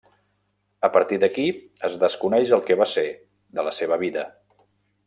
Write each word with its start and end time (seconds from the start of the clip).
A 0.87 0.89
partir 0.95 1.19
d'aquí 1.23 1.45
es 1.91 1.99
desconeix 2.05 2.55
el 2.59 2.65
que 2.71 2.79
va 2.81 2.89
ser 2.97 3.05
de 3.61 3.69
la 3.71 3.77
seva 3.83 4.05
vida. 4.07 4.27